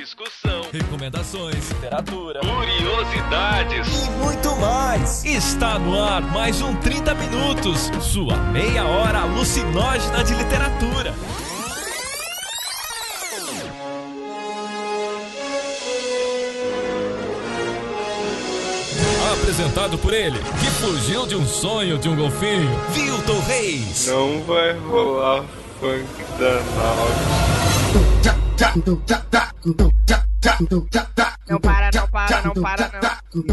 [0.00, 3.86] discussão, recomendações, literatura, curiosidades.
[3.86, 5.22] E muito mais.
[5.26, 11.14] Está no ar mais um 30 Minutos, sua meia hora alucinógena de literatura.
[19.34, 24.06] Apresentado por ele, que fugiu de um sonho de um golfinho, Vilton Reis.
[24.06, 25.44] Não vai rolar
[25.78, 26.06] funk
[26.38, 27.39] da
[28.60, 28.68] Não
[31.58, 33.00] para, não para, não para, não.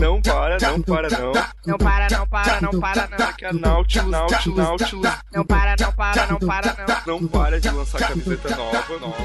[0.02, 1.31] Não para, não para, não.
[1.65, 3.34] Não para, não para, não para, não.
[3.34, 5.07] Que é Nautilus, Nautilus, Nautilus.
[5.34, 6.75] Não para, não para, não para,
[7.05, 7.21] não.
[7.21, 9.15] Não para de lançar camiseta nova, nova.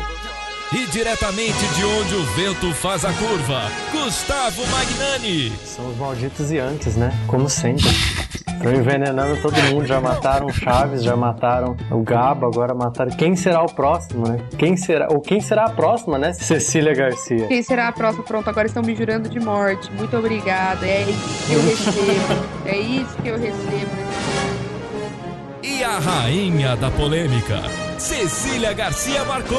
[0.73, 5.51] E diretamente de onde o vento faz a curva, Gustavo Magnani.
[5.67, 7.11] São os malditos Yankees, né?
[7.27, 7.89] Como sempre.
[8.55, 9.87] Estão envenenando todo mundo.
[9.87, 13.11] Já mataram o Chaves, já mataram o Gabo, agora mataram.
[13.11, 14.39] Quem será o próximo, né?
[14.57, 15.09] Quem será?
[15.11, 16.33] Ou quem será a próxima, né?
[16.33, 17.47] Cecília Garcia.
[17.49, 18.25] Quem será a próxima?
[18.25, 19.91] Pronto, agora estão me jurando de morte.
[19.93, 20.87] Muito obrigada.
[20.87, 22.45] É isso que eu recebo.
[22.67, 23.91] é isso que eu recebo.
[25.63, 27.61] E a rainha da polêmica,
[27.99, 29.57] Cecília Garcia Marcon.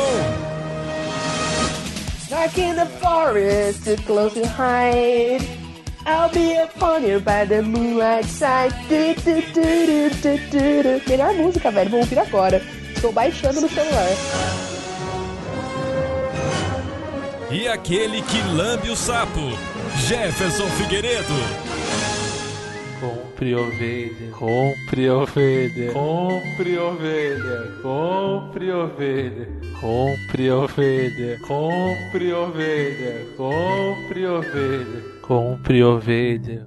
[2.30, 5.62] Dark in the forest, too close to hide.
[6.06, 8.73] I'll be upon you by the moonlight side.
[8.90, 11.10] Du, du, du, du, du, du.
[11.10, 11.90] Melhor música, velho.
[11.90, 12.62] Vou ouvir agora.
[12.94, 14.10] Estou baixando no celular.
[17.52, 19.40] E aquele que lambe o sapo,
[20.08, 21.34] Jefferson Figueiredo.
[23.00, 29.48] Compre ovelha, compre ovelha, compre ovelha, compre ovelha,
[29.80, 36.66] compre ovelha, compre ovelha, compre ovelha, compre ovelha.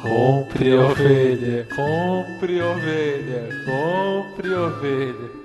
[0.00, 5.39] Compre ovelha, compre ovelha, compre ovelha.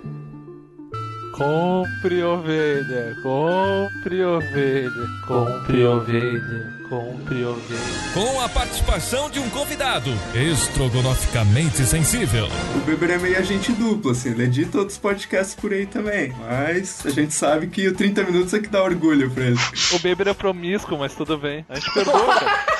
[1.36, 4.90] Compre ovelha, compre ovelha,
[5.28, 7.80] compre ovelha, compre ovelha.
[8.14, 12.48] Com a participação de um convidado estrogonoficamente sensível.
[12.74, 16.34] O Beber é meio agente duplo, assim, ele edita outros podcasts por aí também.
[16.40, 19.60] Mas a gente sabe que o 30 minutos é que dá orgulho pra ele.
[19.92, 21.66] O Beber é promíscuo, mas tudo bem.
[21.68, 22.66] A gente perdoa, cara.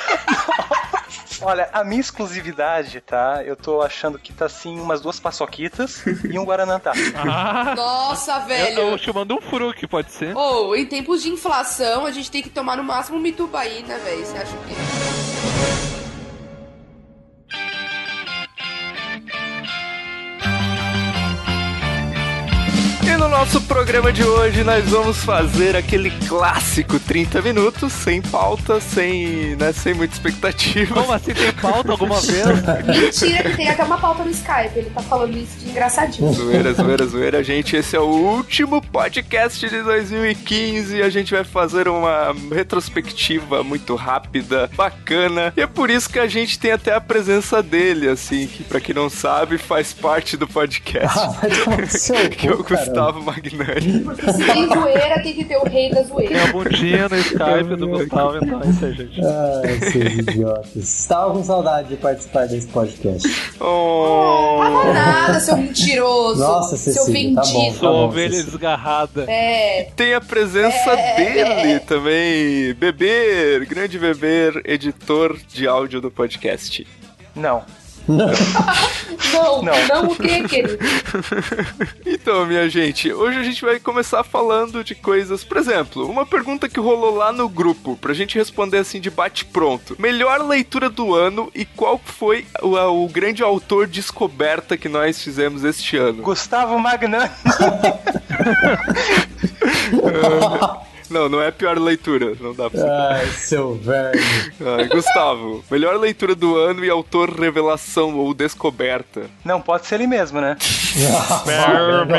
[1.48, 3.40] Olha, a minha exclusividade, tá?
[3.44, 6.90] Eu tô achando que tá assim umas duas paçoquitas e um Guaranatá.
[7.14, 8.74] Ah, Nossa, eu velho.
[8.74, 10.36] tô chamando um fruque, pode ser?
[10.36, 13.96] Ou, em tempos de inflação, a gente tem que tomar no máximo um mitubaí, né,
[13.98, 14.26] velho?
[14.26, 14.74] Você acha o quê?
[23.08, 28.80] E no nosso programa de hoje nós vamos fazer aquele clássico 30 minutos, sem pauta,
[28.80, 30.94] sem, né, sem muita expectativa.
[30.94, 32.46] Como assim tem pauta alguma vez?
[32.86, 34.70] Mentira que tem até uma pauta no Skype.
[34.76, 36.32] Ele tá falando isso de engraçadinho.
[36.32, 37.44] Zoeira, zoeira, zoeira.
[37.44, 41.02] Gente, esse é o último podcast de 2015.
[41.02, 45.52] A gente vai fazer uma retrospectiva muito rápida, bacana.
[45.56, 48.80] E é por isso que a gente tem até a presença dele, assim, que pra
[48.80, 51.18] quem não sabe, faz parte do podcast.
[51.18, 53.55] Ah, que é o cu, cara.
[53.56, 54.00] Magnani.
[54.00, 56.42] Porque se tem zoeira, tem que ter o rei da Tem zoeira.
[56.44, 59.20] a bundinha no Skype do Gustavo, então é isso aí, gente.
[59.24, 60.76] Ai, seus idiotas.
[60.76, 63.28] Estava com saudade de participar desse podcast.
[63.60, 64.58] Oh.
[64.60, 66.40] Tava nada, seu mentiroso.
[66.40, 67.52] Nossa, seu Cecília, tá bom.
[67.52, 67.78] vendido.
[67.78, 68.50] Sua ovelha Cecília.
[68.50, 69.24] desgarrada.
[69.28, 69.88] É.
[69.96, 71.16] Tem a presença É.
[71.16, 76.86] dele também, Beber, grande Beber, editor de áudio do podcast.
[77.34, 77.62] Não.
[78.08, 80.04] Não, não, Não.
[80.10, 80.78] o que, querido?
[82.06, 85.44] Então, minha gente, hoje a gente vai começar falando de coisas.
[85.44, 89.96] Por exemplo, uma pergunta que rolou lá no grupo, pra gente responder assim de bate-pronto.
[89.98, 95.64] Melhor leitura do ano e qual foi o, o grande autor descoberta que nós fizemos
[95.64, 96.22] este ano?
[96.22, 97.30] Gustavo Magnani.
[101.10, 104.20] Não, não é a pior leitura, não dá pra Ai, seu velho.
[104.60, 109.22] Ah, Gustavo, melhor leitura do ano e autor revelação ou descoberta.
[109.44, 110.56] Não, pode ser ele mesmo, né?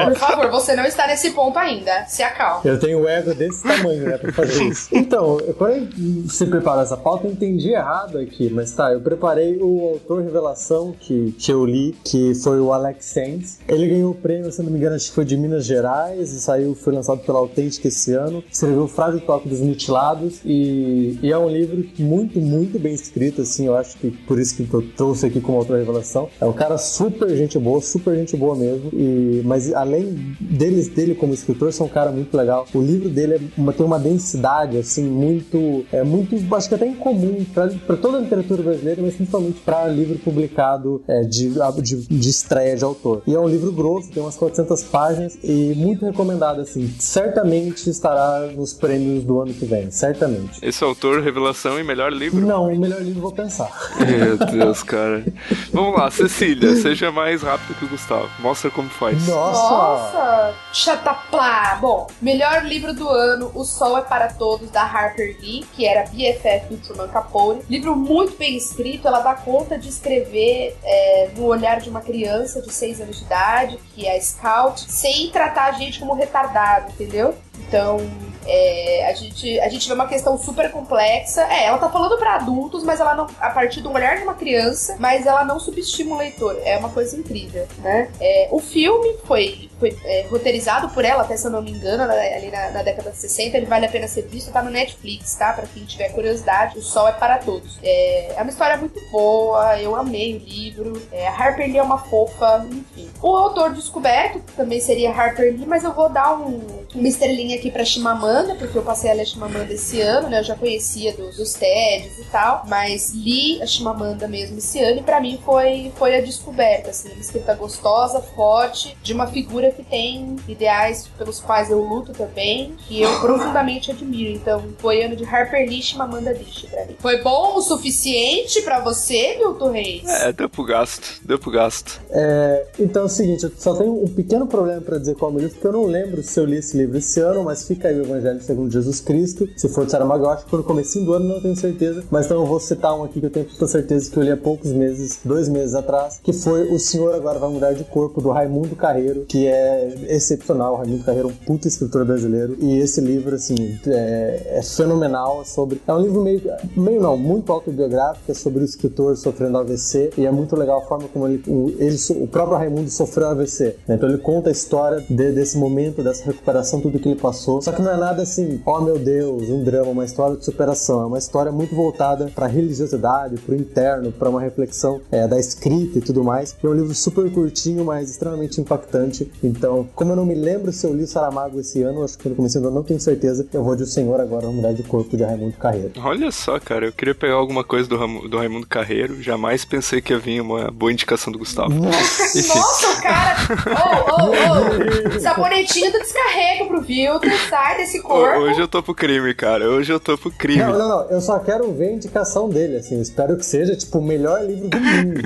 [0.06, 2.06] Por favor, você não está nesse ponto ainda.
[2.08, 2.62] Se acalma.
[2.64, 4.90] Eu tenho um ego desse tamanho, né, pra fazer isso.
[4.92, 5.90] Então, quando
[6.30, 10.96] você preparou essa pauta, eu entendi errado aqui, mas tá, eu preparei o autor revelação
[11.00, 13.60] que, que eu li, que foi o Alex Sands.
[13.68, 16.40] Ele ganhou o prêmio, se não me engano, acho que foi de Minas Gerais, e
[16.40, 18.44] saiu, foi lançado pela Autêntica esse ano.
[18.52, 23.42] Escreveu o Frágil Toque dos Mutilados, e, e é um livro muito, muito bem escrito,
[23.42, 26.30] assim, eu acho que por isso que eu trouxe aqui como autor revelação.
[26.40, 31.16] É um cara super gente boa, super gente boa mesmo, e, mas além deles, dele
[31.16, 32.66] como escritor, são um cara muito legal.
[32.74, 36.88] O livro dele é uma- tem uma densidade, assim, muito, é muito, acho que até
[36.88, 41.52] incomum para toda a literatura brasileira, mas principalmente para livro publicado é, de,
[41.84, 43.22] de, de estreia de autor.
[43.28, 46.88] E é um livro grosso, tem umas 400 páginas e muito recomendado, assim.
[47.00, 50.60] Certamente estará no os prêmios do ano que vem, certamente.
[50.62, 52.46] Esse autor, revelação e melhor livro?
[52.46, 53.72] Não, o melhor livro eu vou pensar.
[53.98, 55.24] Meu Deus, cara.
[55.72, 58.30] Vamos lá, Cecília, seja mais rápido que o Gustavo.
[58.40, 59.26] Mostra como faz.
[59.28, 59.62] Nossa!
[59.62, 60.54] Nossa!
[60.74, 61.78] Chataplá!
[61.80, 66.04] Bom, melhor livro do ano, O Sol é para Todos, da Harper Lee, que era
[66.10, 67.62] BFF do Truman Capote.
[67.70, 72.62] Livro muito bem escrito, ela dá conta de escrever é, no olhar de uma criança
[72.62, 77.34] de 6 anos de idade, que é scout, sem tratar a gente como retardado, entendeu?
[77.68, 78.00] Então,
[78.48, 81.42] é, a, gente, a gente vê uma questão super complexa.
[81.44, 83.28] É, ela tá falando para adultos, mas ela não.
[83.40, 86.58] A partir do olhar de uma criança, mas ela não subestima o leitor.
[86.64, 88.10] É uma coisa incrível, né?
[88.22, 92.04] É, o filme foi, foi é, roteirizado por ela, até se eu não me engano,
[92.04, 93.58] ali na, na, década de 60.
[93.58, 95.52] Ele vale a pena ser visto, tá no Netflix, tá?
[95.52, 97.78] Pra quem tiver curiosidade, O Sol é para Todos.
[97.84, 101.02] É, é uma história muito boa, eu amei o livro.
[101.12, 103.10] É, a Harper Lee é uma fofa, enfim.
[103.22, 107.70] O autor descoberto também seria Harper Lee, mas eu vou dar um, uma estrelinha aqui
[107.72, 110.40] pra Chimamanda, porque eu passei a ler Chimamanda esse ano, né?
[110.40, 115.00] Eu já conhecia dos, dos TEDs e tal, mas li a Chimamanda mesmo esse ano
[115.00, 119.72] e pra mim foi, foi a descoberta, assim, uma escrita gostosa, forte, de uma figura
[119.72, 124.32] que tem ideais pelos quais eu luto também, que eu profundamente admiro.
[124.32, 126.96] Então, foi ano de Harper Lee e Chimamanda Adichie pra mim.
[127.00, 130.10] Foi bom o suficiente pra você, Milton Reis?
[130.10, 132.02] É, deu pro gasto, deu pro gasto.
[132.10, 135.36] É, então é o seguinte, eu só tenho um pequeno problema pra dizer qual é
[135.36, 137.88] o livro, porque eu não lembro se eu li esse livro esse ano, mas fica
[137.88, 139.48] aí o Evangelho segundo Jesus Cristo.
[139.58, 142.04] Se for de Saramago, acho que foi no comecinho do ano, não tenho certeza.
[142.10, 144.32] Mas então eu vou citar um aqui que eu tenho toda certeza que eu li
[144.32, 148.22] há poucos meses, dois meses atrás, que foi O Senhor Agora Vai Mudar de Corpo,
[148.22, 150.74] do Raimundo Carreiro, que é excepcional.
[150.74, 152.58] O Raimundo Carreiro é um puta escritor brasileiro.
[152.60, 155.44] E esse livro, assim, é, é fenomenal.
[155.46, 155.82] Sobre...
[155.88, 156.42] É um livro meio,
[156.76, 160.12] meio não, muito autobiográfico, é sobre o escritor sofrendo AVC.
[160.18, 163.76] E é muito legal a forma como ele, o, ele, o próprio Raimundo sofreu AVC.
[163.88, 163.96] Né?
[163.96, 167.62] Então ele conta a história de, desse momento, dessa recuperação, tudo que ele passou.
[167.62, 171.02] Só que não é nada assim, oh meu Deus, um drama, uma história de superação.
[171.02, 175.40] É uma história muito voltada para religiosidade, para o interno, para uma reflexão é, da
[175.40, 176.56] escrita e tudo mais.
[176.64, 179.32] É um livro super curtinho, mas extremamente impactante.
[179.44, 182.36] Então, como eu não me lembro se eu li Saramago esse ano, acho que no
[182.36, 185.16] começo do ano, não tenho certeza, eu vou de O Senhor agora, mudar de corpo
[185.16, 185.94] de Raimundo Carreiro.
[186.04, 190.02] Olha só, cara, eu queria pegar alguma coisa do, Ram do Raimundo Carreiro, jamais pensei
[190.02, 191.74] que ia vir uma boa indicação do Gustavo.
[191.74, 193.38] Nossa, Nossa cara!
[193.68, 195.20] Ô, ô, ô!
[195.20, 198.40] Sabonetinho do descarrego pro Vilton, sai desse corpo.
[198.40, 199.70] Hoje eu tô pro crime, cara.
[199.70, 200.64] Hoje eu tô pro crime.
[200.64, 201.10] Não, não, não.
[201.10, 203.00] Eu só quero ver a indicação dele, assim.
[203.02, 205.22] Espero que seja, tipo, o melhor livro do mundo.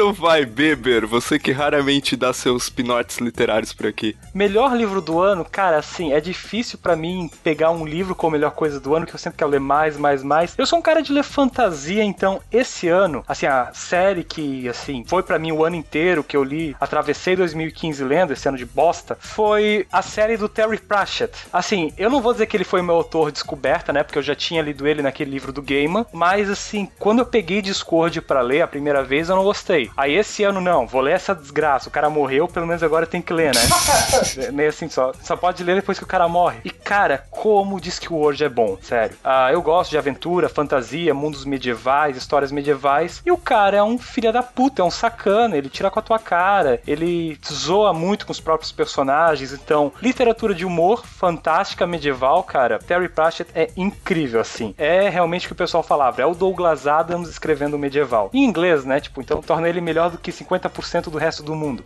[0.00, 4.16] Então vai, Beber, você que raramente dá seus pinotes literários por aqui.
[4.32, 8.52] Melhor livro do ano, cara, assim, é difícil para mim pegar um livro como melhor
[8.52, 10.54] coisa do ano, que eu sempre quero ler mais, mais, mais.
[10.56, 15.04] Eu sou um cara de ler fantasia, então esse ano, assim, a série que, assim,
[15.06, 18.64] foi para mim o ano inteiro que eu li, atravessei 2015 lendo, esse ano de
[18.64, 21.34] bosta, foi a série do Terry Pratchett.
[21.52, 24.34] Assim, eu não vou dizer que ele foi meu autor descoberta, né, porque eu já
[24.34, 28.62] tinha lido ele naquele livro do Gaiman, mas assim, quando eu peguei Discord para ler
[28.62, 29.89] a primeira vez, eu não gostei.
[29.96, 31.88] Aí esse ano não, vou ler essa desgraça.
[31.88, 33.60] O cara morreu, pelo menos agora tem que ler, né?
[34.52, 35.12] Meio assim só.
[35.22, 36.60] Só pode ler depois que o cara morre.
[36.64, 39.16] E cara, como diz que o Word é bom, sério.
[39.22, 43.22] Ah, eu gosto de aventura, fantasia, mundos medievais, histórias medievais.
[43.24, 45.56] E o cara é um filho da puta, é um sacana.
[45.56, 49.52] Ele tira com a tua cara, ele zoa muito com os próprios personagens.
[49.52, 52.80] Então, literatura de humor fantástica medieval, cara.
[52.80, 54.74] Terry Pratchett é incrível, assim.
[54.76, 56.20] É realmente o que o pessoal falava.
[56.20, 58.30] É o Douglas Adams escrevendo medieval.
[58.34, 58.98] Em inglês, né?
[58.98, 61.84] Tipo, então torna ele melhor do que 50% do resto do mundo.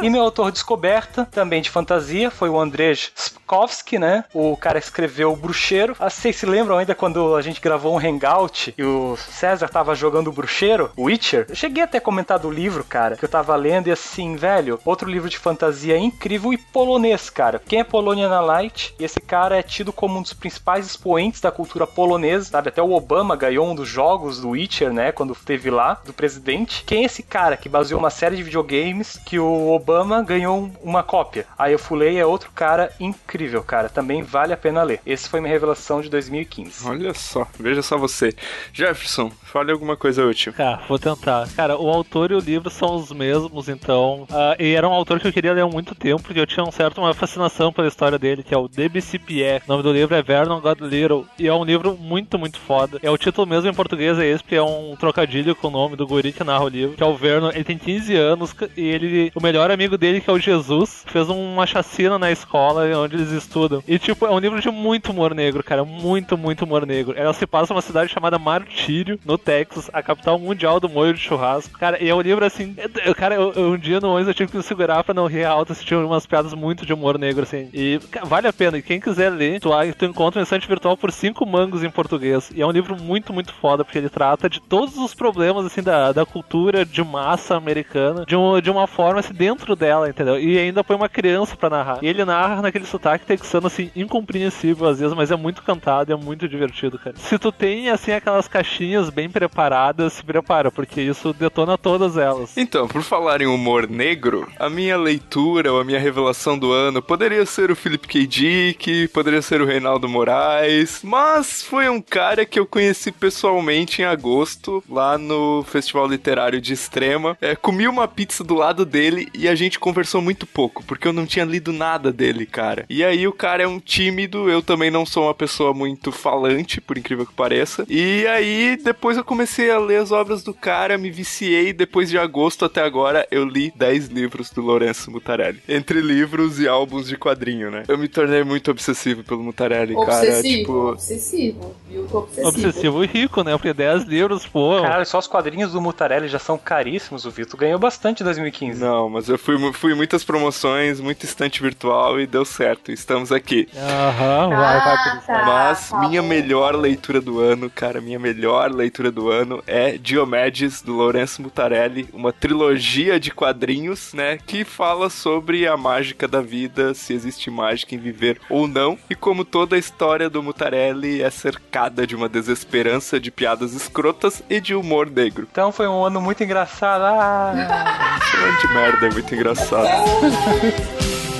[0.00, 3.10] E meu autor descoberta, também de fantasia, foi o Andrzej
[3.48, 4.24] Sapkowski, né?
[4.34, 5.96] O cara escreveu o Bruxeiro.
[5.98, 9.94] Ah, vocês se lembram ainda quando a gente gravou um hangout e o César tava
[9.94, 11.46] jogando o Bruxeiro, Witcher?
[11.48, 14.78] Eu cheguei até a comentar do livro, cara, que eu tava lendo e assim, velho,
[14.84, 17.60] outro livro de fantasia incrível e polonês, cara.
[17.66, 18.94] Quem é Polônia na Light?
[18.98, 22.68] E esse cara é tido como um dos principais expoentes da cultura polonesa, sabe?
[22.68, 25.10] Até o Obama ganhou um dos jogos do Witcher, né?
[25.10, 26.84] Quando teve lá, do presidente.
[26.84, 31.02] Quem é esse cara que baseou uma série de videogames que o Obama ganhou uma
[31.02, 31.46] cópia?
[31.58, 33.88] Aí eu fulei, é outro cara incrível, cara.
[33.88, 35.00] Também vale a pena ler.
[35.06, 36.86] Esse foi minha revelação de 2015.
[36.86, 38.34] Olha só, veja só você.
[38.72, 40.52] Jefferson, fale alguma coisa útil.
[40.52, 41.48] Cara, vou tentar.
[41.54, 44.26] Cara, o autor e o livro são os mesmos, então.
[44.30, 46.64] Uh, e era um autor que eu queria ler há muito tempo, porque eu tinha
[46.64, 49.62] um certo uma fascinação pela história dele, que é o DBCPE.
[49.66, 51.26] O nome do livro é Vernon God Little.
[51.38, 52.98] E é um livro muito, muito foda.
[53.02, 55.96] É o título mesmo em português, é esse, porque é um trocadilho com o nome
[55.96, 57.50] do guri que narra o livro, que é o Vernon.
[57.50, 59.32] Ele tem 15 anos e ele.
[59.34, 63.27] O melhor amigo dele, que é o Jesus, fez uma chacina na escola onde eles
[63.30, 63.82] eles estudam.
[63.86, 65.84] E, tipo, é um livro de muito humor negro, cara.
[65.84, 67.14] Muito, muito humor negro.
[67.16, 71.20] Ela se passa numa cidade chamada Martírio, no Texas, a capital mundial do molho de
[71.20, 71.78] churrasco.
[71.78, 72.76] Cara, e é um livro assim.
[73.04, 75.26] Eu, cara, eu, eu, um dia no ônibus eu tive que me segurar pra não
[75.26, 77.68] rir alto, assistir umas piadas muito de humor negro, assim.
[77.72, 78.78] E cara, vale a pena.
[78.78, 82.50] E quem quiser ler, tu, tu encontra um instante virtual por cinco mangos em português.
[82.54, 85.82] E é um livro muito, muito foda, porque ele trata de todos os problemas, assim,
[85.82, 90.38] da, da cultura de massa americana, de, um, de uma forma, assim, dentro dela, entendeu?
[90.38, 91.98] E ainda põe uma criança pra narrar.
[92.02, 96.16] E ele narra naquele sotaque texano, assim, incompreensível às vezes, mas é muito cantado, é
[96.16, 97.16] muito divertido, cara.
[97.18, 102.56] Se tu tem, assim, aquelas caixinhas bem preparadas, se prepara, porque isso detona todas elas.
[102.56, 107.02] Então, por falar em humor negro, a minha leitura ou a minha revelação do ano
[107.02, 108.26] poderia ser o Philip K.
[108.26, 114.04] Dick, poderia ser o Reinaldo Moraes, mas foi um cara que eu conheci pessoalmente em
[114.04, 117.36] agosto, lá no Festival Literário de Extrema.
[117.40, 121.12] É, comi uma pizza do lado dele e a gente conversou muito pouco, porque eu
[121.12, 122.84] não tinha lido nada dele, cara.
[122.88, 126.80] E aí o cara é um tímido, eu também não sou uma pessoa muito falante,
[126.80, 127.84] por incrível que pareça.
[127.88, 131.72] E aí depois eu comecei a ler as obras do cara, me viciei.
[131.72, 135.60] Depois de agosto até agora, eu li 10 livros do Lourenço Mutarelli.
[135.68, 137.84] Entre livros e álbuns de quadrinho, né?
[137.88, 140.42] Eu me tornei muito obsessivo pelo Mutarelli, obsessivo, cara.
[140.42, 140.72] Tipo...
[140.90, 142.06] Obsessivo, viu?
[142.10, 142.48] Obsessivo.
[142.48, 143.52] Obsessivo e rico, né?
[143.52, 144.80] Porque 10 livros, pô.
[144.82, 147.24] Cara, só os quadrinhos do Mutarelli já são caríssimos.
[147.24, 148.80] O Vitor ganhou bastante em 2015.
[148.80, 152.92] Não, mas eu fui, fui muitas promoções, muito estante virtual e deu certo.
[152.98, 153.68] Estamos aqui.
[153.76, 154.96] Aham, vai, vai.
[155.24, 156.28] Tá, Mas tá minha bom.
[156.28, 162.08] melhor leitura do ano, cara, minha melhor leitura do ano é Diomedes, do Lourenço Mutarelli,
[162.12, 167.94] uma trilogia de quadrinhos, né, que fala sobre a mágica da vida, se existe mágica
[167.94, 172.28] em viver ou não, e como toda a história do Mutarelli é cercada de uma
[172.28, 175.46] desesperança, de piadas escrotas e de humor negro.
[175.50, 177.02] Então foi um ano muito engraçado.
[177.04, 178.18] Ah,
[178.60, 179.88] de merda, é muito engraçado.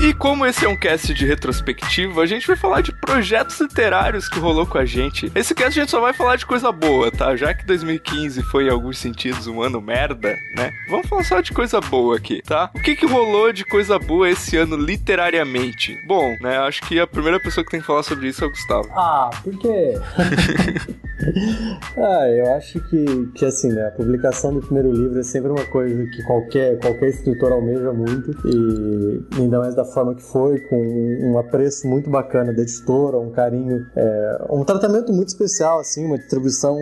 [0.00, 4.28] E como esse é um cast de retrospectiva, a gente vai falar de projetos literários
[4.28, 5.30] que rolou com a gente.
[5.34, 7.34] Esse cast a gente só vai falar de coisa boa, tá?
[7.34, 10.70] Já que 2015 foi em alguns sentidos um ano merda, né?
[10.88, 12.70] Vamos falar só de coisa boa aqui, tá?
[12.76, 15.98] O que que rolou de coisa boa esse ano literariamente?
[16.06, 16.58] Bom, né?
[16.58, 18.88] Acho que a primeira pessoa que tem que falar sobre isso é o Gustavo.
[18.92, 19.94] Ah, por quê?
[21.98, 25.64] ah, eu acho que, que assim, né, a publicação do primeiro livro é sempre uma
[25.64, 30.76] coisa que qualquer, qualquer escritor almeja muito e ainda mais da forma que foi, com
[31.22, 36.18] um apreço muito bacana da editora, um carinho, é, um tratamento muito especial, assim, uma
[36.18, 36.76] distribuição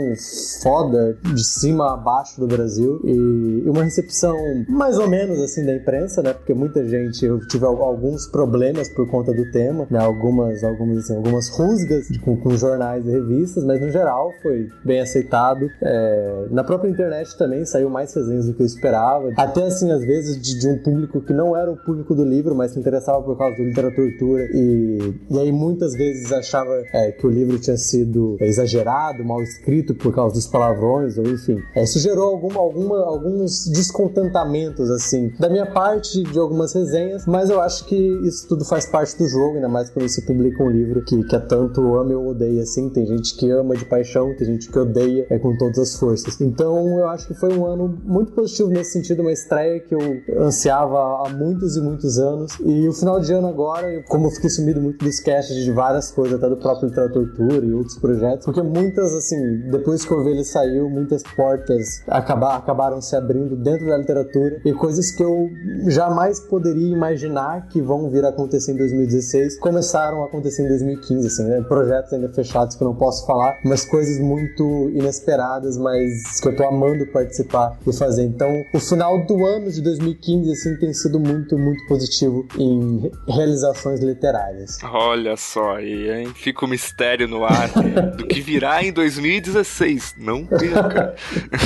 [0.63, 4.37] foda de cima a baixo do Brasil e, uma recepção
[4.69, 8.89] mais ou menos assim da imprensa, né, porque muita gente, eu tive al- alguns problemas
[8.89, 13.65] por conta do tema, né, algumas, algumas, assim, algumas rusgas com, com jornais e revistas,
[13.65, 15.69] mas no geral foi bem aceitado.
[15.83, 20.01] É, na própria internet também saiu mais resenhas do que eu esperava, até assim, às
[20.01, 22.96] vezes, de, de um público que não era o público do livro, mas se interessava
[23.01, 27.77] por causa do literatura e, e aí muitas vezes achava é, que o livro tinha
[27.77, 31.59] sido exagerado, mal escrito por causa dos palavrões, ou enfim.
[31.75, 37.51] É, isso gerou alguma, alguma, alguns descontentamentos, assim, da minha parte, de algumas resenhas, mas
[37.51, 40.71] eu acho que isso tudo faz parte do jogo, ainda mais quando você publica um
[40.71, 42.89] livro que, que é tanto ama ou odeia, assim.
[42.91, 46.41] Tem gente que ama de paixão, tem gente que odeia é, com todas as forças.
[46.41, 50.01] Então eu acho que foi um ano muito positivo nesse sentido, uma estreia que eu
[50.39, 52.53] ansiava há muitos e muitos anos.
[52.61, 55.71] E o final de ano agora, eu- como eu fiquei sumido muito dos casts de
[55.73, 59.37] várias coisas, até do próprio Literatura e outros projetos, porque muitas, assim,
[59.71, 64.73] depois que o Ovelha saiu, muitas portas acabar, acabaram se abrindo dentro da literatura e
[64.73, 65.49] coisas que eu
[65.89, 71.27] jamais poderia imaginar que vão vir a acontecer em 2016 começaram a acontecer em 2015,
[71.27, 71.61] assim, né?
[71.63, 76.57] Projetos ainda fechados que eu não posso falar, mas coisas muito inesperadas, mas que eu
[76.57, 78.25] tô amando participar e fazer.
[78.25, 83.13] Então, o final do ano de 2015, assim, tem sido muito, muito positivo em re-
[83.35, 84.79] realizações literárias.
[84.85, 86.33] Olha só aí, hein?
[86.35, 87.69] Fica o mistério no ar
[88.17, 90.15] do que virá em 2016.
[90.19, 91.15] Não perca.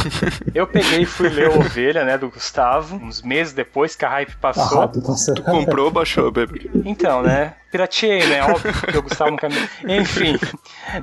[0.54, 4.32] eu peguei e fui ler Ovelha, né, do Gustavo, uns meses depois que a hype
[4.32, 4.80] A passou.
[4.80, 5.34] rápido passa.
[5.42, 6.70] Comprou, baixou, bebê.
[6.84, 7.54] Então, né?
[7.70, 8.42] Pirateei, né?
[8.42, 9.54] Óbvio que o Gustavo nunca me...
[9.96, 10.36] Enfim.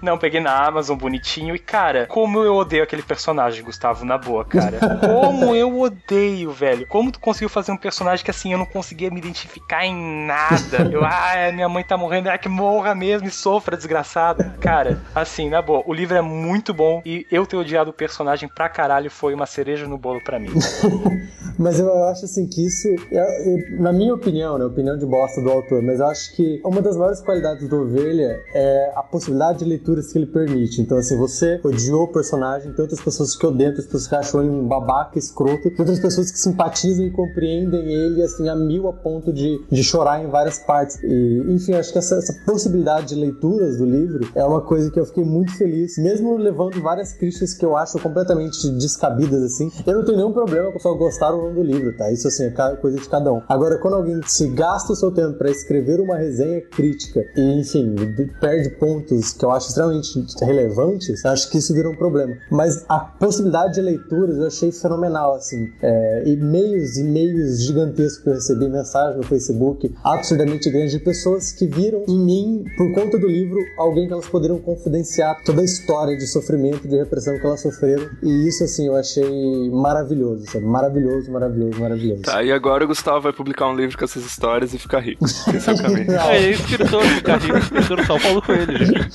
[0.02, 1.56] Não, peguei na Amazon bonitinho.
[1.56, 4.78] E, cara, como eu odeio aquele personagem, Gustavo, na boa, cara.
[5.00, 6.86] Como eu odeio, velho.
[6.88, 10.88] Como tu conseguiu fazer um personagem que, assim, eu não conseguia me identificar em nada.
[10.92, 14.54] Eu, ah, minha mãe tá morrendo, é que morra mesmo e sofra, desgraçada.
[14.60, 18.48] Cara, assim, na boa, o livro é muito bom e eu ter odiado o personagem
[18.50, 20.50] pra caralho foi uma cereja no bolo pra mim.
[21.58, 25.42] Mas eu acho assim que isso, é- é- na minha opinião, né, opinião de bosta
[25.42, 29.60] do autor, mas eu acho que uma das maiores qualidades do Ovelha é a possibilidade
[29.60, 30.82] de leituras que ele permite.
[30.82, 34.42] Então, assim, você odiou o personagem, tem outras pessoas que odeiam, outras pessoas que acham
[34.42, 38.88] ele um babaca, escroto, tem outras pessoas que simpatizam e compreendem ele, assim, a mil
[38.88, 40.98] a ponto de, de chorar em várias partes.
[41.04, 45.00] E, enfim, acho que essa, essa possibilidade de leituras do livro é uma coisa que
[45.00, 49.72] eu fiquei muito feliz, mesmo levando várias críticas que eu acho completamente descabidas, assim.
[49.86, 52.12] Eu não tenho nenhum problema com pessoal gostar ou não do livro, tá?
[52.12, 53.42] Isso, assim, é coisa de cada um.
[53.48, 57.96] Agora, quando alguém se gasta o seu tempo pra escrever uma resenha crítica e, enfim,
[57.96, 62.36] de- perde pontos que eu acho extremamente relevantes, acho que isso vira um problema.
[62.52, 65.72] Mas a possibilidade de leituras eu achei fenomenal, assim.
[65.82, 71.68] É, e-mails, e-mails gigantescos que eu recebi, mensagem no Facebook, absurdamente grandes de pessoas que
[71.68, 76.16] viram em mim, por conta do livro, alguém que elas poderiam confidenciar toda a história
[76.18, 78.10] de sofrimento, de repressão que elas sofreram.
[78.24, 80.66] E isso, assim, eu achei maravilhoso, sabe?
[80.66, 82.22] Maravilhoso, maravilhoso, maravilhoso.
[82.24, 85.26] Tá, e agora o Gustavo vai publicar um livro com essas histórias e ficar rico.
[85.26, 86.08] Esse é o caminho.
[86.08, 86.30] Não.
[86.30, 89.08] É escritor, carrinho, escritor São Paulo Coelho, gente.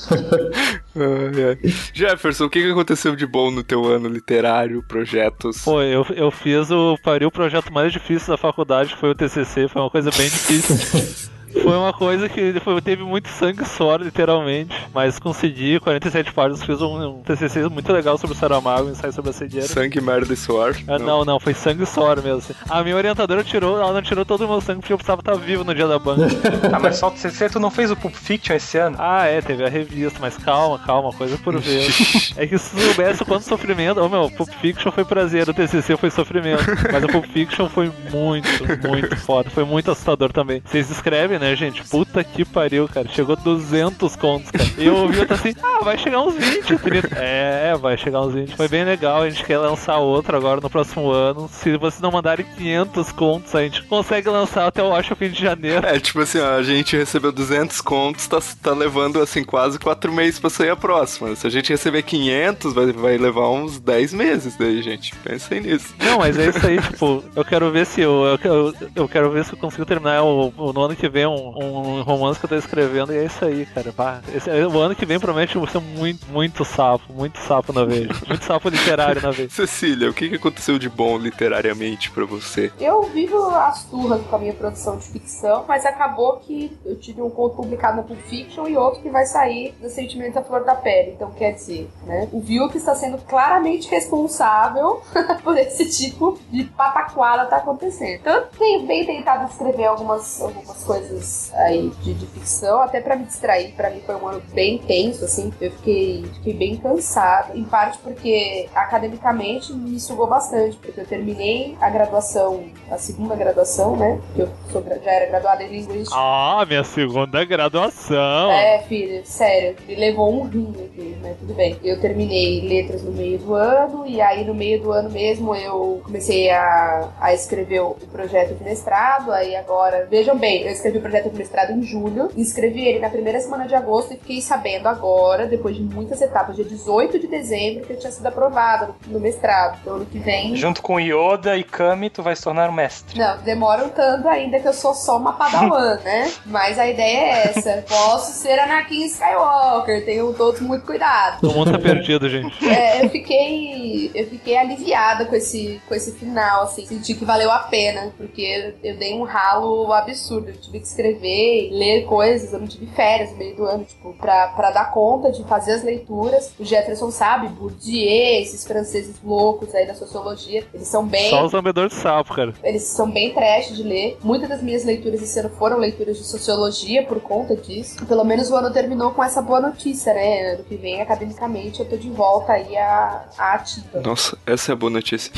[0.95, 1.73] Ai, ai.
[1.93, 5.63] Jefferson, o que que aconteceu de bom no teu ano literário, projetos?
[5.63, 6.97] Pô, eu, eu fiz o.
[7.03, 10.29] Parei o projeto mais difícil da faculdade, que foi o TCC, foi uma coisa bem
[10.29, 11.23] difícil isso.
[11.61, 14.75] Foi uma coisa que foi, teve muito sangue e suor, literalmente.
[14.93, 19.13] Mas consegui, 47 páginas, fiz um, um TCC muito legal sobre o Saramago, um ensaio
[19.13, 19.67] sobre a cegueira.
[19.67, 20.75] Sangue, merda e suor?
[20.87, 22.39] Ah, não, não, foi sangue e suor mesmo.
[22.39, 22.53] assim.
[22.69, 25.35] A minha orientadora tirou, ela não tirou todo o meu sangue porque eu precisava estar
[25.35, 26.27] vivo no dia da banca.
[26.71, 28.97] ah, mas só você, tu não fez o Pulp Fiction esse ano?
[28.99, 32.33] Ah, é, teve a revista, mas calma, calma, coisa por vez.
[32.35, 33.99] É que se soubesse o quanto sofrimento.
[33.99, 36.63] Ô meu, Pulp Fiction foi prazer, o TCC foi sofrimento.
[36.91, 38.49] Mas o Pulp Fiction foi muito,
[38.87, 39.49] muito foda.
[39.49, 40.61] Foi muito assustador também.
[40.65, 41.83] Vocês escrevem, né, gente?
[41.89, 43.07] Puta que pariu, cara.
[43.09, 44.63] Chegou 200 contos, cara.
[44.77, 47.09] E eu ouvi outra assim, ah, vai chegar uns 20, 30.
[47.23, 48.55] É, vai chegar uns 20.
[48.55, 49.21] Foi bem legal.
[49.21, 51.49] A gente quer lançar outro agora no próximo ano.
[51.51, 55.29] Se vocês não mandarem 500 contos, a gente consegue lançar até eu acho o fim
[55.29, 55.85] de janeiro.
[55.85, 60.11] É, tipo assim, ó, a gente recebeu 200 contos, tá, tá levando, assim, quase 4
[60.11, 61.35] meses pra sair a próxima.
[61.35, 65.13] Se a gente receber 500, vai, vai levar uns 10 meses daí, gente.
[65.23, 65.93] Pensem nisso.
[65.99, 69.29] Não, mas é isso aí, tipo, eu quero ver se eu, eu, eu, eu quero
[69.31, 72.45] ver se eu consigo terminar o, o- no ano que vem um, um romance que
[72.45, 73.91] eu tô escrevendo e é isso aí, cara.
[73.91, 78.03] Pá, esse, o ano que vem promete ser muito, muito sapo, muito sapo na vez.
[78.27, 79.53] Muito sapo literário na vez.
[79.53, 82.71] Cecília, o que, que aconteceu de bom literariamente pra você?
[82.79, 87.21] Eu vivo as turras com a minha produção de ficção, mas acabou que eu tive
[87.21, 90.63] um conto publicado na Pulp Fiction e outro que vai sair no Sentimento à Flor
[90.63, 91.11] da Pele.
[91.11, 92.27] Então, quer dizer, né?
[92.31, 95.01] O Vilk está sendo claramente responsável
[95.43, 98.19] por esse tipo de pataquada tá acontecendo.
[98.21, 101.22] Então, eu tenho bem tentado escrever algumas, algumas coisas
[101.53, 103.73] aí de, de ficção, até pra me distrair.
[103.73, 105.51] Pra mim foi um ano bem tenso, assim.
[105.59, 111.75] Eu fiquei, fiquei bem cansada, em parte porque academicamente me sugou bastante, porque eu terminei
[111.79, 114.19] a graduação, a segunda graduação, né?
[114.35, 116.15] Que eu sou já era graduada em linguística.
[116.15, 118.51] Ah, minha segunda graduação.
[118.51, 121.77] É, filho, sério, me levou um rim aqui, mas tudo bem.
[121.83, 126.01] Eu terminei letras no meio do ano, e aí no meio do ano mesmo eu
[126.03, 129.31] comecei a, a escrever o projeto de mestrado.
[129.31, 133.39] Aí agora, vejam bem, eu escrevi projeto de mestrado em julho, inscrevi ele na primeira
[133.39, 137.85] semana de agosto e fiquei sabendo agora, depois de muitas etapas, dia 18 de dezembro,
[137.85, 139.77] que eu tinha sido aprovada no, mestrado.
[139.81, 140.55] Então ano que vem.
[140.55, 143.19] Junto com Yoda e Kami, tu vai se tornar um mestre.
[143.19, 146.31] Não, demora um tanto ainda que eu sou só uma padawan, né?
[146.45, 147.83] Mas a ideia é essa.
[147.87, 151.41] Posso ser Anakin Skywalker, tenham todos muito cuidado.
[151.41, 152.67] Todo mundo tá perdido, gente.
[152.67, 157.51] É, eu fiquei eu fiquei aliviada com esse com esse final, assim, senti que valeu
[157.51, 162.59] a pena, porque eu dei um ralo absurdo, eu tive que escrever, ler coisas, eu
[162.59, 165.83] não tive férias no meio do ano, tipo, pra, pra dar conta de fazer as
[165.83, 166.51] leituras.
[166.59, 171.51] O Jefferson sabe, Bourdieu, esses franceses loucos aí da sociologia, eles são bem Só os
[171.51, 172.53] lambedores de sapo, cara.
[172.63, 174.17] eles são bem trash de ler.
[174.23, 178.05] Muitas das minhas leituras esse ano foram leituras de sociologia por conta disso.
[178.05, 180.53] Pelo menos o ano terminou com essa boa notícia, né?
[180.53, 184.01] Ano que vem, academicamente, eu tô de volta aí à, à ativa.
[184.01, 185.31] Nossa, essa é a boa notícia.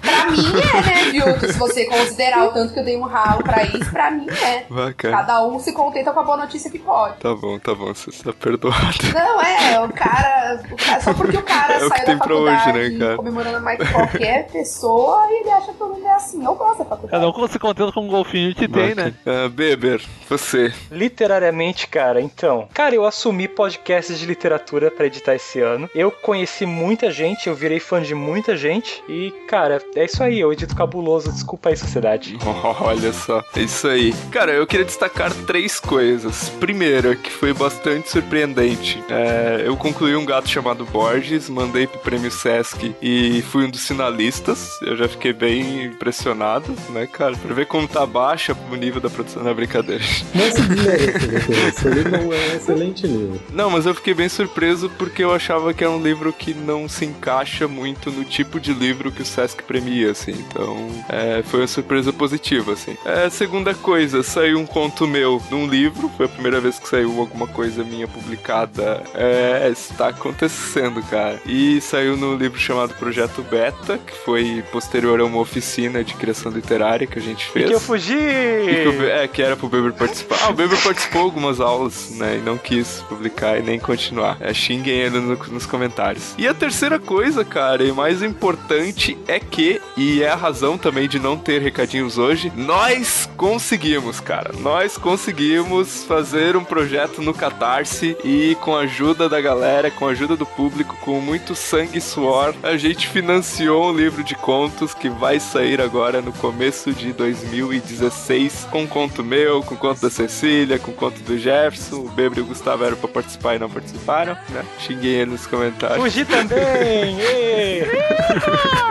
[0.00, 0.38] Pra mim
[0.74, 1.24] é, né, viu?
[1.52, 4.64] Se você considerar o tanto que eu dei um ralo pra isso, pra mim é.
[4.78, 5.16] Bacana.
[5.16, 7.16] Cada um se contenta com a boa notícia que pode.
[7.18, 8.76] Tá bom, tá bom, você está perdoado.
[9.12, 12.16] Não, é, o cara, o cara- Só porque o cara É o que saiu tem
[12.16, 13.16] da pra hoje, faculdade né, cara?
[13.16, 16.44] comemorando mais que qualquer pessoa e ele acha que todo mundo é assim.
[16.44, 17.10] Eu gosto da faculdade.
[17.10, 19.12] Cada um se contenta com um golfinho que tem, né?
[19.26, 20.72] Ah, Beber, você.
[20.90, 22.68] Literariamente, cara, então.
[22.74, 25.88] Cara, eu assumi podcasts de literatura pra editar esse ano.
[25.94, 29.02] Eu conheci muita gente, eu virei fã de muita gente.
[29.08, 31.32] E, cara, é isso aí, eu edito cabuloso.
[31.32, 32.38] Desculpa aí, sociedade.
[32.80, 34.12] Olha só, é isso aí.
[34.30, 36.50] Cara, eu queria destacar três coisas.
[36.60, 39.02] Primeira, que foi bastante surpreendente.
[39.08, 43.86] É, eu concluí um gato chamado Borges, mandei pro prêmio Sesc e fui um dos
[43.86, 44.78] finalistas.
[44.82, 47.34] Eu já fiquei bem impressionado, né, cara?
[47.36, 49.42] Pra ver como tá baixa o nível da produção.
[49.42, 50.04] Não, é brincadeira.
[50.34, 50.94] Não doutor.
[51.68, 53.40] Esse livro é um excelente livro.
[53.50, 56.88] Não, mas eu fiquei bem surpreso porque eu achava que era um livro que não
[56.88, 60.32] se encaixa muito no tipo de livro que o Sesc premia, assim.
[60.32, 62.96] Então, é, foi uma surpresa positiva, assim.
[63.04, 66.10] É, segunda coisa, saiu um conto meu num livro.
[66.16, 69.02] Foi a primeira vez que saiu alguma coisa minha publicada.
[69.14, 71.40] É, está acontecendo, cara.
[71.46, 76.50] E saiu no livro chamado Projeto Beta, que foi posterior a uma oficina de criação
[76.52, 77.66] literária que a gente E fez.
[77.68, 78.14] que eu fugi!
[78.14, 80.38] E que Be- é, que era pro Beber participar.
[80.42, 82.36] Ah, o Beber participou algumas aulas, né?
[82.36, 84.36] E não quis publicar e nem continuar.
[84.40, 86.34] É, xinguem ele no- nos comentários.
[86.36, 91.08] E a terceira coisa, cara, e mais importante é que, e é a razão também
[91.08, 94.47] de não ter recadinhos hoje, nós conseguimos, cara.
[94.60, 100.10] Nós conseguimos fazer um projeto no Catarse e com a ajuda da galera, com a
[100.10, 104.94] ajuda do público, com muito sangue e suor, a gente financiou um livro de contos
[104.94, 110.10] que vai sair agora no começo de 2016 com um conto meu, com conto da
[110.10, 111.96] Cecília, com conto do Jefferson.
[111.96, 114.64] O Bebre e o Gustavo eram pra participar e não participaram, né?
[114.78, 115.98] Xinguei ele nos comentários.
[115.98, 117.18] Fugi também!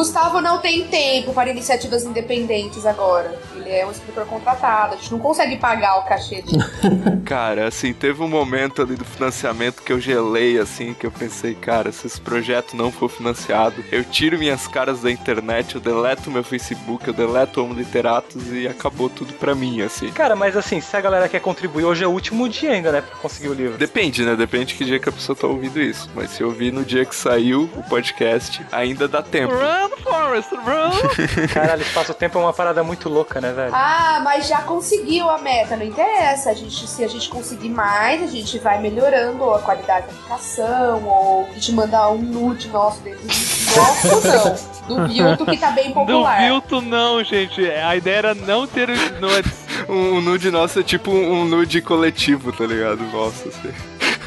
[0.00, 3.38] Gustavo não tem tempo para iniciativas independentes agora.
[3.54, 4.94] Ele é um escritor contratado.
[4.94, 6.56] A gente não consegue pagar o cachê de.
[7.26, 11.54] Cara, assim, teve um momento ali do financiamento que eu gelei, assim, que eu pensei,
[11.54, 16.30] cara, se esse projeto não for financiado, eu tiro minhas caras da internet, eu deleto
[16.30, 20.10] meu Facebook, eu deleto o Homo Literatos e acabou tudo pra mim, assim.
[20.10, 23.02] Cara, mas assim, se a galera quer contribuir, hoje é o último dia ainda, né,
[23.02, 23.78] pra conseguir o livro.
[23.78, 24.34] Depende, né?
[24.34, 26.10] Depende que dia que a pessoa tá ouvindo isso.
[26.14, 29.52] Mas se eu ouvir no dia que saiu o podcast, ainda dá tempo.
[29.54, 30.90] Run, Forrest, run!
[31.52, 33.72] Caralho, espaço-tempo é uma parada muito louca, né, velho?
[33.74, 36.50] Ah, mas já conseguiu a meta, não interessa.
[36.50, 41.04] A gente, se a gente conseguir mais, a gente vai melhorando a qualidade da aplicação,
[41.04, 44.80] ou a gente mandar um nude nosso dentro do nosso, não.
[44.96, 46.40] Do Vilto que tá bem Do popular.
[46.40, 47.64] Vilto não, gente.
[47.70, 49.60] A ideia era não ter os nudes.
[49.88, 53.02] Um, um nude nosso é tipo um nude coletivo, tá ligado?
[53.10, 53.72] Nossa, assim.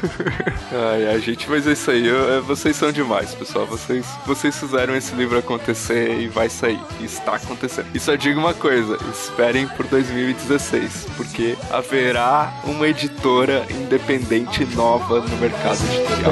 [0.71, 2.05] Ai, ai, gente, mas é isso aí.
[2.07, 3.65] Eu- eu- vocês são demais, pessoal.
[3.65, 6.79] Vocês, vocês fizeram esse livro acontecer e vai sair.
[7.01, 7.87] Está acontecendo.
[7.93, 15.37] E só digo uma coisa: esperem por 2016, porque haverá uma editora independente nova no
[15.37, 16.31] mercado editorial.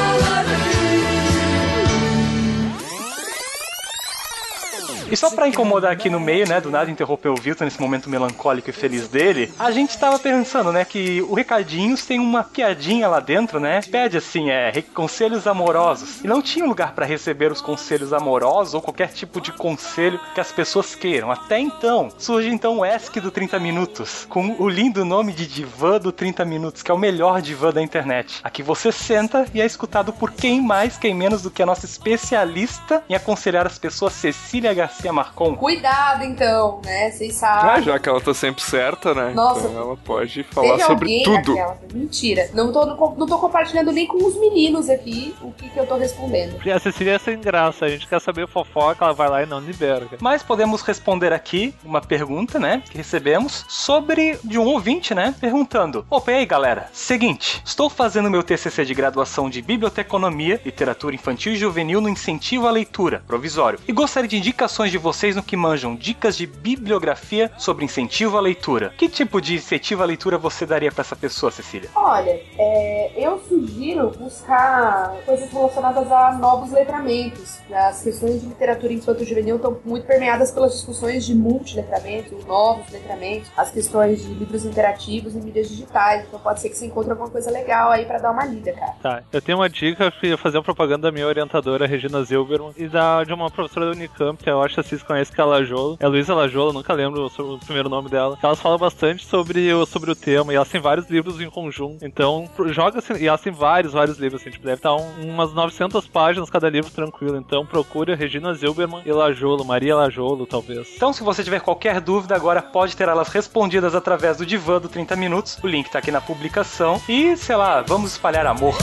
[5.11, 8.09] E só pra incomodar aqui no meio, né, do nada interromper o Vilton nesse momento
[8.09, 13.07] melancólico e feliz dele, a gente tava pensando, né, que o Recadinhos tem uma piadinha
[13.07, 13.81] lá dentro, né?
[13.81, 16.23] Pede assim, é, conselhos amorosos.
[16.23, 20.41] E não tinha lugar pra receber os conselhos amorosos ou qualquer tipo de conselho que
[20.41, 21.31] as pessoas queiram.
[21.31, 25.99] Até então, surge então o ESC do 30 Minutos, com o lindo nome de divã
[25.99, 28.39] do 30 Minutos, que é o melhor divã da internet.
[28.43, 31.85] Aqui você senta e é escutado por quem mais, quem menos do que a nossa
[31.85, 35.55] especialista em aconselhar as pessoas, Cecília Garcia Marcon.
[35.55, 37.11] Cuidado, então, né?
[37.11, 37.83] Vocês Ah, sabem.
[37.83, 39.31] já que ela tá sempre certa, né?
[39.33, 39.67] Nossa.
[39.67, 41.55] Então ela pode falar sobre tudo.
[41.55, 41.77] naquela.
[41.93, 42.49] Mentira.
[42.53, 42.85] Não tô,
[43.15, 46.59] não tô compartilhando nem com os meninos aqui o que, que eu tô respondendo.
[46.65, 47.85] E a Cecília é sem graça.
[47.85, 50.07] A gente quer saber fofoca, ela vai lá e não libera.
[50.19, 56.05] Mas podemos responder aqui uma pergunta, né, que recebemos sobre de um ouvinte, né, perguntando:
[56.09, 56.89] Opa, e aí, galera?
[56.93, 62.67] Seguinte, estou fazendo meu TCC de graduação de Biblioteconomia, Literatura Infantil e Juvenil no Incentivo
[62.67, 67.51] à Leitura, provisório, e gostaria de indicações de vocês no que manjam dicas de bibliografia
[67.57, 68.91] sobre incentivo à leitura.
[68.97, 71.89] Que tipo de incentivo à leitura você daria pra essa pessoa, Cecília?
[71.95, 77.59] Olha, é, eu sugiro buscar coisas relacionadas a novos letramentos.
[77.71, 83.69] As questões de literatura infanto-juvenil estão muito permeadas pelas discussões de multiletramento, novos letramentos, as
[83.69, 86.25] questões de livros interativos e mídias digitais.
[86.27, 88.93] Então pode ser que você encontre alguma coisa legal aí pra dar uma lida, cara.
[89.01, 92.71] Tá, eu tenho uma dica, eu ia fazer uma propaganda da minha orientadora, Regina Zilberman,
[92.75, 95.41] e da, de uma professora da Unicamp, que é eu acho que vocês conhecem que
[95.41, 95.97] é a Lajolo.
[95.99, 98.37] É Luísa Lajolo, nunca lembro o primeiro nome dela.
[98.41, 102.03] Elas falam bastante sobre o, sobre o tema e elas têm vários livros em conjunto.
[102.05, 105.53] Então, joga assim, e elas têm vários, vários livros, assim, tipo, deve estar um, umas
[105.53, 107.37] 900 páginas cada livro tranquilo.
[107.37, 110.93] Então, procure a Regina Zilberman e Lajolo, Maria Lajolo, talvez.
[110.95, 114.89] Então, se você tiver qualquer dúvida agora, pode ter elas respondidas através do divã do
[114.89, 115.57] 30 minutos.
[115.63, 117.01] O link tá aqui na publicação.
[117.07, 118.75] E, sei lá, vamos espalhar amor.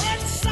[0.49, 0.52] E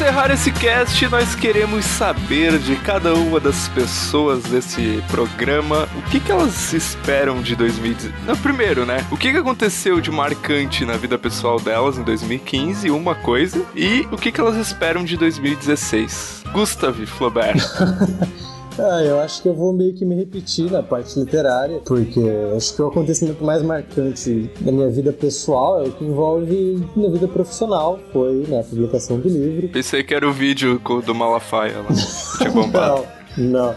[0.00, 6.18] encerrar esse cast, nós queremos saber de cada uma das pessoas desse programa o que,
[6.18, 8.26] que elas esperam de 2019.
[8.26, 9.06] Não, primeiro, né?
[9.10, 14.08] O que, que aconteceu de marcante na vida pessoal delas em 2015, uma coisa, e
[14.10, 16.44] o que, que elas esperam de 2016.
[16.50, 17.60] Gustav Flaubert.
[18.80, 22.20] Ah, eu acho que eu vou meio que me repetir na parte literária, porque
[22.56, 27.10] acho que o acontecimento mais marcante da minha vida pessoal é o que envolve minha
[27.10, 29.68] vida profissional, foi na publicação do livro.
[29.68, 31.88] Pensei que era o vídeo do Malafaia lá.
[32.38, 33.19] Tinha bombado.
[33.36, 33.74] Não.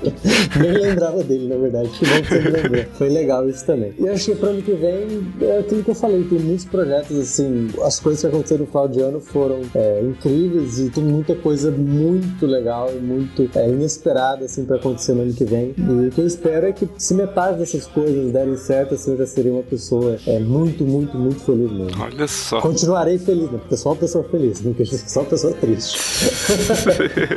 [0.60, 1.88] Nem lembrava dele, na verdade.
[1.90, 2.84] Que bom que você me lembrou.
[2.94, 3.94] Foi legal isso também.
[3.98, 7.18] E acho que pro ano que vem, é aquilo que eu falei, tem muitos projetos,
[7.18, 11.34] assim, as coisas que aconteceram no final de ano foram é, incríveis e tem muita
[11.34, 15.74] coisa muito legal e muito é, inesperada, assim, pra acontecer no ano que vem.
[15.76, 19.18] E o que eu espero é que se metade dessas coisas derem certo, assim, eu
[19.18, 22.02] já serei uma pessoa é, muito, muito, muito feliz mesmo.
[22.02, 22.60] Olha só.
[22.60, 23.58] Continuarei feliz, né?
[23.58, 25.98] Porque eu sou uma pessoa feliz, não que eu seja só uma pessoa triste.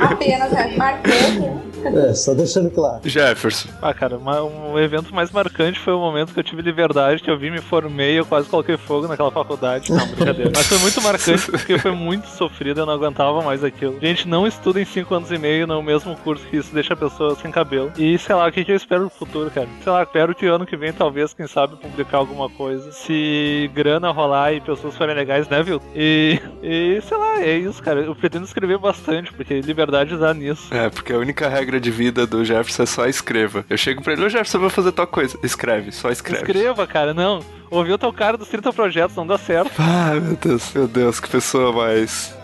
[0.00, 0.76] Apenas, né?
[0.76, 1.55] Marcante, né?
[1.94, 3.00] É, só deixando claro.
[3.04, 3.68] Jefferson.
[3.80, 7.30] Ah, cara, uma- um evento mais marcante foi o momento que eu tive liberdade, que
[7.30, 9.90] eu vi, me formei, eu quase coloquei fogo naquela faculdade.
[9.92, 10.52] Não, brincadeira.
[10.54, 13.98] Mas foi muito marcante porque foi muito sofrido, eu não aguentava mais aquilo.
[14.00, 16.96] Gente, não estuda em 5 anos e meio no mesmo curso que isso deixa a
[16.96, 17.92] pessoa sem cabelo.
[17.96, 19.68] E sei lá, o que, que eu espero no futuro, cara?
[19.82, 22.90] Sei lá, espero que ano que vem, talvez, quem sabe, publicar alguma coisa.
[22.92, 25.80] Se grana rolar e pessoas forem legais, né, viu?
[25.94, 28.00] E, e sei lá, é isso, cara.
[28.00, 30.72] Eu pretendo escrever bastante, porque liberdade dá nisso.
[30.74, 33.64] É, porque a única regra de vida do Jefferson é só escreva.
[33.68, 35.38] Eu chego pra ele, ô Jefferson, eu vou fazer tal coisa.
[35.42, 36.42] Escreve, só escreve.
[36.42, 37.40] Escreva, cara, não.
[37.70, 39.72] Ouviu teu cara dos 30 projetos, não dá certo.
[40.06, 42.34] Ah, meu Deus, meu Deus, que pessoa mais.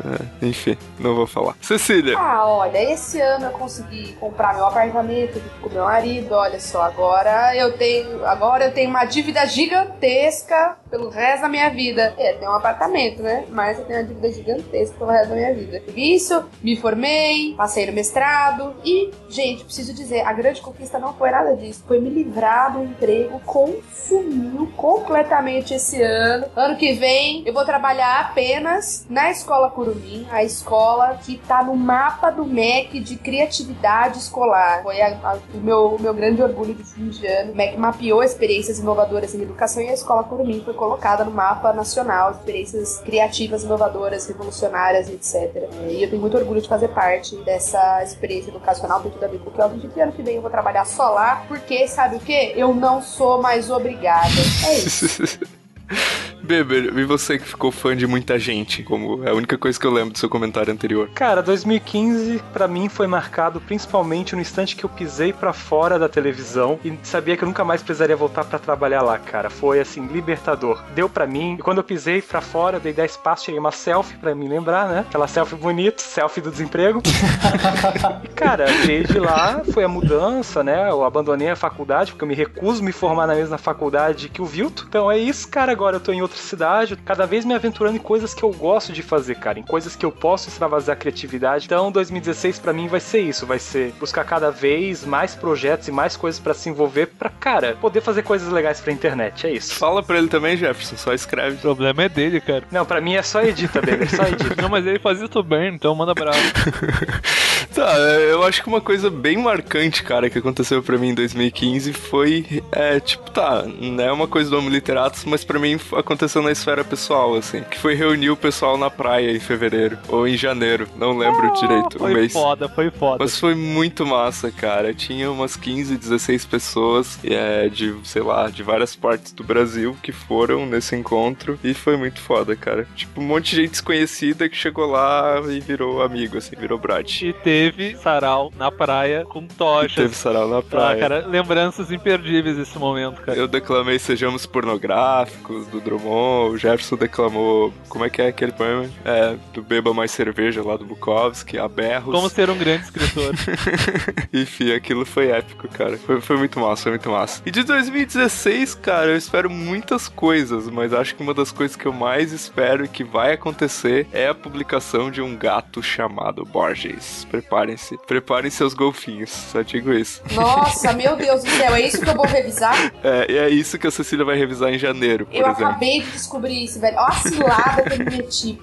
[0.41, 1.55] é, enfim, não vou falar.
[1.61, 2.17] Cecília.
[2.19, 6.33] Ah, olha, esse ano eu consegui comprar meu apartamento com meu marido.
[6.33, 11.69] Olha só, agora eu tenho, agora eu tenho uma dívida gigantesca pelo resto da minha
[11.71, 12.15] vida.
[12.17, 13.45] É, tem um apartamento, né?
[13.51, 15.81] Mas eu tenho uma dívida gigantesca pelo resto da minha vida.
[15.85, 21.13] Por isso, me formei, passei no mestrado e, gente, preciso dizer, a grande conquista não
[21.15, 21.85] foi nada disso.
[21.87, 26.47] Foi me livrar do emprego, consumiu completamente esse ano.
[26.57, 31.77] Ano que vem eu vou trabalhar apenas na Escola Curumim, a escola que tá no
[31.77, 34.83] mapa do MEC de criatividade escolar.
[34.83, 37.53] Foi a- a- o meu, meu grande orgulho de fim de ano.
[37.53, 41.73] O MEC mapeou experiências inovadoras em educação e a Escola Curumim foi colocada no mapa
[41.73, 45.69] nacional experiências criativas, inovadoras, revolucionárias, etc.
[45.89, 49.39] E eu tenho muito orgulho de fazer parte dessa experiência educacional tem tudo a ver
[49.39, 51.87] com o que eu acredito que ano que vem eu vou trabalhar só lá, porque
[51.89, 52.53] sabe o que?
[52.57, 54.29] Eu não sou mais obrigada.
[54.67, 55.02] É isso.
[55.03, 55.62] フフフ。
[56.43, 58.83] Beber, e você que ficou fã de muita gente?
[58.83, 61.09] Como é a única coisa que eu lembro do seu comentário anterior.
[61.15, 66.09] Cara, 2015 pra mim foi marcado principalmente no instante que eu pisei pra fora da
[66.09, 69.51] televisão e sabia que eu nunca mais precisaria voltar pra trabalhar lá, cara.
[69.51, 70.83] Foi assim, libertador.
[70.95, 74.17] Deu pra mim, e quando eu pisei pra fora, dei 10 passos, tirei uma selfie
[74.17, 75.05] pra me lembrar, né?
[75.09, 77.01] Aquela selfie bonita, selfie do desemprego.
[78.25, 80.91] e cara, desde lá foi a mudança, né?
[80.91, 84.43] Eu abandonei a faculdade porque eu me recuso a me formar na mesma faculdade que
[84.43, 84.87] o Vilto.
[84.89, 85.73] Então é isso, cara.
[85.83, 88.93] Agora eu tô em outra cidade, cada vez me aventurando em coisas que eu gosto
[88.93, 91.65] de fazer, cara, em coisas que eu posso extravasar a criatividade.
[91.67, 95.91] Então 2016 pra mim vai ser isso, vai ser buscar cada vez mais projetos e
[95.91, 99.45] mais coisas pra se envolver pra, cara, poder fazer coisas legais pra internet.
[99.45, 99.75] É isso.
[99.75, 101.57] Fala pra ele também, Jefferson, só escreve.
[101.57, 102.63] O problema é dele, cara.
[102.71, 104.55] Não, pra mim é só edita, baby, só edita.
[104.63, 106.39] Não, mas ele faz isso bem, então manda bravo.
[107.75, 111.95] Tá, eu acho que uma coisa bem marcante, cara, que aconteceu pra mim em 2015
[111.95, 116.43] foi, é, tipo, tá, não é uma coisa do Homo Literatus, mas pra mim aconteceu
[116.43, 120.37] na esfera pessoal, assim, que foi reunir o pessoal na praia em fevereiro, ou em
[120.37, 122.33] janeiro, não lembro direito o Foi mês.
[122.33, 123.19] foda, foi foda.
[123.25, 124.93] Mas foi muito massa, cara.
[124.95, 130.13] Tinha umas 15, 16 pessoas é, de, sei lá, de várias partes do Brasil que
[130.13, 132.87] foram nesse encontro e foi muito foda, cara.
[132.95, 137.27] Tipo, um monte de gente desconhecida que chegou lá e virou amigo, assim, virou brate.
[137.29, 139.95] E teve sarau na praia com tochas.
[139.95, 141.01] Teve sarau na Ah, praia.
[141.01, 143.39] cara, lembranças imperdíveis desse momento, cara.
[143.39, 148.89] Eu declamei Sejamos Pornográficos, do Drummond, o Jefferson declamou, como é que é aquele poema?
[149.05, 152.15] É, do Beba Mais Cerveja, lá do Bukowski, a berros.
[152.15, 153.35] Como ser um grande escritor.
[154.33, 155.97] Enfim, aquilo foi épico, cara.
[155.99, 157.43] Foi, foi muito massa, foi muito massa.
[157.45, 161.87] E de 2016, cara, eu espero muitas coisas, mas acho que uma das coisas que
[161.87, 167.27] eu mais espero e que vai acontecer é a publicação de um gato chamado Borges.
[167.31, 167.99] Preparem-se.
[168.07, 170.23] Preparem seus golfinhos, só digo isso.
[170.33, 172.73] Nossa, meu Deus do céu, é isso que eu vou revisar?
[173.03, 175.67] É, e é isso que a Cecília vai revisar em janeiro, por Eu exemplo.
[175.71, 176.97] acabei de descobrir isso, velho.
[176.99, 178.61] Ó a cilada que eu me meti.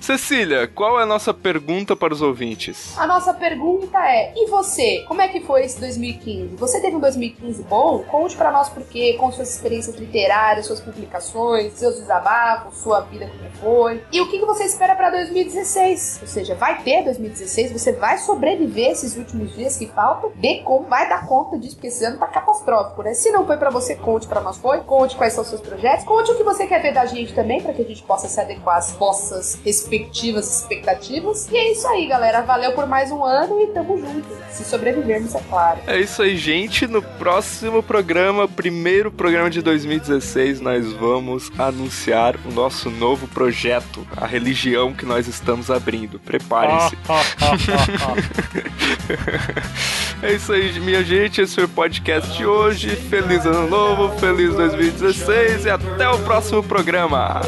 [0.00, 2.96] Cecília, qual é a nossa pergunta para os ouvintes?
[2.98, 5.04] A nossa pergunta é: e você?
[5.06, 6.56] Como é que foi esse 2015?
[6.56, 7.98] Você teve um 2015 bom?
[8.04, 13.28] Conte pra nós por quê, com suas experiências literárias, suas publicações, seus desabafos, sua vida
[13.28, 14.02] como foi.
[14.12, 16.20] E o que você espera pra 2016?
[16.22, 17.72] Ou seja, vai ter 2016?
[17.72, 20.32] Você vai sobreviver esses últimos dias que faltam?
[20.36, 23.14] Dê como vai dar conta disso, porque esse ano tá catastrófico, né?
[23.14, 24.80] Se não foi pra você, conte pra nós foi.
[24.80, 26.04] Conte quais são os seus projetos.
[26.04, 28.40] Conte o que você quer ver da gente também, pra que a gente possa se
[28.40, 31.48] adequar às vossas respectivas expectativas.
[31.50, 32.42] E é isso aí, galera.
[32.42, 34.28] Valeu por mais um ano e tamo junto.
[34.50, 35.80] Se sobrevivermos, é claro.
[35.86, 36.86] É isso aí, gente.
[36.86, 44.26] No próximo programa, primeiro programa de 2016, nós vamos anunciar o nosso novo projeto, a
[44.26, 46.18] religião que nós estamos abrindo.
[46.18, 46.98] Preparem-se.
[50.22, 51.40] é isso aí, minha gente.
[51.40, 52.90] Esse foi o podcast de hoje.
[52.90, 57.40] Feliz ano novo, feliz 2016 e até o próximo programa.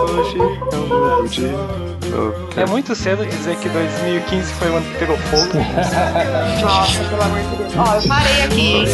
[0.00, 1.50] Hoje é um novo dia.
[2.56, 5.58] É muito cedo dizer que 2015 foi o ano que pegou fogo.
[6.62, 7.74] Nossa, pelo amor de Deus.
[7.76, 8.86] Ó, eu parei aqui, hein?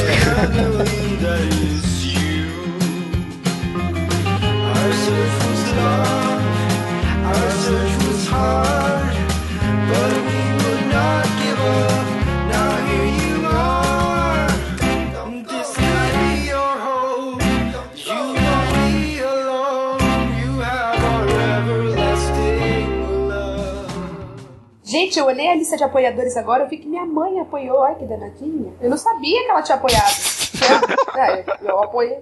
[25.05, 27.85] Gente, eu olhei a lista de apoiadores agora, eu vi que minha mãe apoiou.
[27.85, 28.73] Ai, que danadinha.
[28.81, 30.35] Eu não sabia que ela tinha apoiado.
[31.17, 32.19] É, eu apoiei.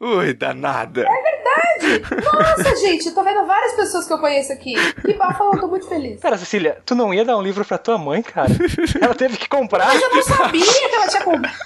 [0.00, 1.04] Ui, danada.
[1.04, 2.02] Verdade!
[2.24, 4.74] Nossa, gente, eu tô vendo várias pessoas que eu conheço aqui.
[5.02, 6.20] Que bafão, eu tô muito feliz.
[6.20, 8.48] Pera, Cecília, tu não ia dar um livro pra tua mãe, cara?
[9.00, 9.86] Ela teve que comprar.
[9.86, 11.56] Mas eu não sabia que ela tinha comprado.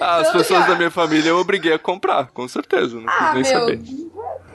[0.00, 2.96] Ah, As pessoas da minha família eu obriguei a comprar, com certeza.
[2.96, 3.52] Não Ah, nem meu.
[3.52, 3.80] saber.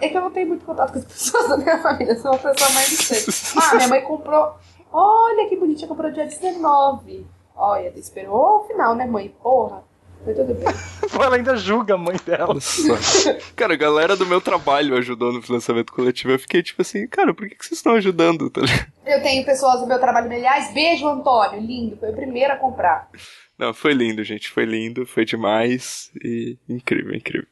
[0.01, 2.37] É que eu não tenho muito contato com as pessoas da minha família, sou uma
[2.39, 3.57] pessoa mais distante.
[3.71, 4.55] Ah, minha mãe comprou.
[4.91, 7.25] Olha que bonitinha, comprou dia 19.
[7.55, 9.33] Olha, esperou o final, né, mãe?
[9.41, 9.83] Porra.
[10.23, 10.67] Foi tudo bem.
[11.23, 12.53] Ela ainda julga a mãe dela.
[12.53, 13.37] Nossa.
[13.55, 16.33] Cara, a galera do meu trabalho ajudou no financiamento coletivo.
[16.33, 18.51] Eu fiquei tipo assim, cara, por que, que vocês estão ajudando?
[19.05, 20.31] Eu tenho pessoas do meu trabalho.
[20.31, 21.61] Aliás, beijo, Antônio.
[21.61, 21.97] Lindo.
[21.97, 23.09] Foi o primeiro a comprar.
[23.57, 24.49] Não, foi lindo, gente.
[24.49, 26.11] Foi lindo, foi demais.
[26.23, 27.47] E incrível, incrível.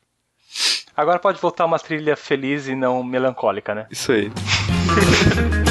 [0.96, 3.88] Agora pode voltar uma trilha feliz e não melancólica, né?
[3.90, 4.32] Isso aí.